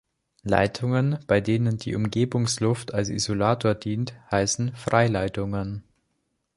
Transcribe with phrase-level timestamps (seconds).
[0.41, 5.83] Leitungen, bei denen die Umgebungsluft als Isolator dient, heißen Freileitungen.